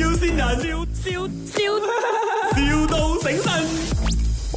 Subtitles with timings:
[0.00, 1.60] 要先人，笑笑笑，,
[2.54, 3.53] 笑到醒神。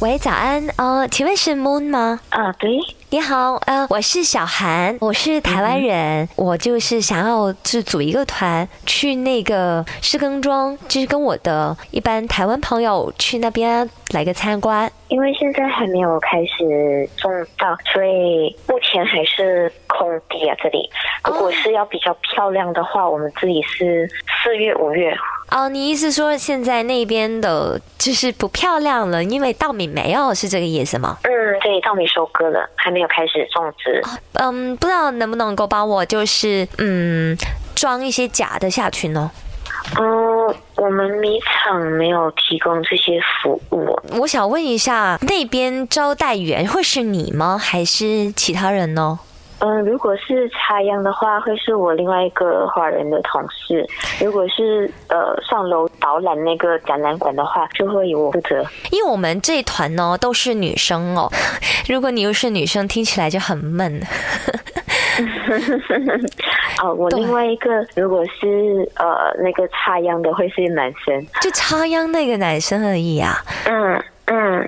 [0.00, 2.20] 喂，早安，哦，请问是 Moon 吗？
[2.30, 2.70] 啊，对，
[3.10, 14.88] 你好，呃，我是小韩，我是台湾人，我就是想要就组一个团去那个施耕庄，就是跟我的一般台湾朋友去那边来个参观。
[15.08, 20.54] 因为现在还没有开始种稻，所以目前还是空地啊。
[20.62, 20.88] 这里，
[21.24, 24.08] 如果是要比较漂亮的话，我们这里是
[24.44, 25.12] 四月、五月。
[25.50, 31.16] 哦，你意思说现在那边的就是不漂亮了，因为稻米没有，是这个意思吗？
[31.22, 31.30] 嗯，
[31.62, 34.02] 对，稻米收割了，还没有开始种植。
[34.34, 37.36] 嗯，不知道能不能够帮我就是嗯
[37.74, 39.30] 装一些假的下去呢？
[39.98, 43.98] 嗯，我们米厂没有提供这些服务。
[44.18, 47.56] 我想问一下，那边招待员会是你吗？
[47.56, 49.18] 还是其他人呢？
[49.60, 53.84] 嗯，如果是插秧的话，会是我另外一个华人的同事；
[54.24, 58.64] 如果是呃上楼导览那个展览馆的话，就会由我负责。
[58.90, 61.28] 因为我们这一团呢都是女生哦，
[61.88, 64.00] 如果你又是女生，听起来就很闷。
[66.82, 73.42] 哦，我另外一个如果是呃那个插秧的会是男生，就插秧那个男生而已啊。
[73.66, 74.00] 嗯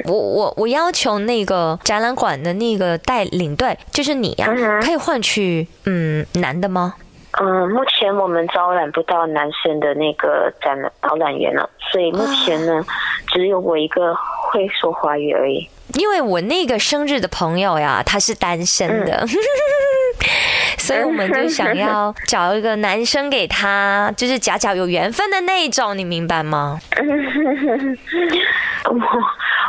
[0.05, 4.47] 嗯，我我我要求那个展览馆的那个带领队就是你呀、
[4.83, 6.95] 可以换取嗯男的吗？
[7.41, 12.85] 嗯，目前我们招揽不到男生的那个展览导览员了，所以目前呢，
[13.29, 14.13] 只有我一个
[14.51, 15.69] 会说华语而已。
[15.95, 19.25] 因为我那个生日的朋友呀，他是单身的，
[20.79, 26.81] 所以我们就想要 找一个男生给他，就是假假有缘分的那一种，你明白吗？
[28.91, 28.95] 我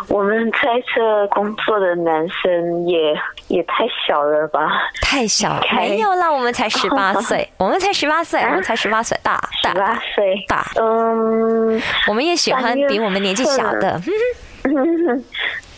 [0.08, 0.60] 我们在
[0.94, 3.14] 这工作的男生也
[3.48, 4.70] 也太小了吧？
[5.02, 10.46] 太小，OK 没有啦，我们才十八岁， 我们才十八岁，我们才十八岁，大大十八岁。
[10.48, 14.02] 大，嗯，我们也喜欢比我们年纪小的。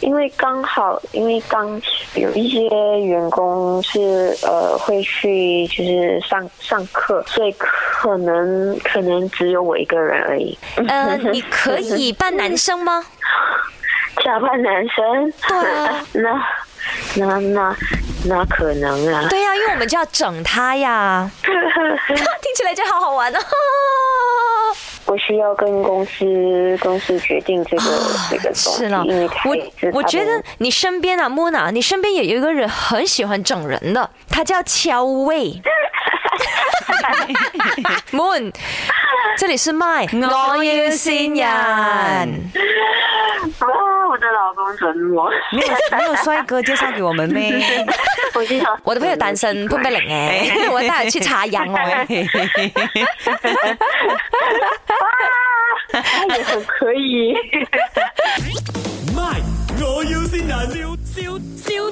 [0.01, 1.81] 因为刚好，因为刚
[2.15, 2.67] 有一些
[2.99, 10.57] 员工是呃会去就是上上课，所以可能可能只有我一个人而已。
[10.89, 13.01] 呃，你可以 扮男生吗？
[14.23, 15.33] 假扮男生？
[15.47, 16.43] 对啊那
[17.15, 17.75] 那那
[18.25, 19.27] 那可能啊。
[19.29, 23.39] 对呀、因为我们就要整他呀， 听起来就好好玩哦。
[25.05, 27.83] 我需要跟公司公司决定这个、
[28.31, 28.85] 这个东西，
[29.43, 29.57] 我
[29.99, 35.61] 我觉得你身边啊，莫娜，你身边也有一个人很喜欢整人的，他叫乔卫。
[38.11, 38.53] Moon，
[39.37, 42.51] 这里是麦，我要新人。
[45.51, 45.67] 没有
[45.97, 47.53] 没有帅哥介绍给我们咩？
[48.83, 51.75] 我的朋友单身潘碧玲誒，我帶佢去插秧哦。
[54.99, 57.33] 哇也很可以。
[59.15, 59.41] My，
[59.83, 61.83] 我要先人，笑笑笑，